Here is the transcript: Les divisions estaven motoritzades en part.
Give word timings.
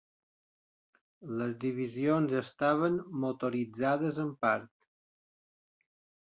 Les 1.41 1.51
divisions 1.63 2.33
estaven 2.39 2.97
motoritzades 3.25 4.19
en 4.25 4.33
part. 4.47 4.89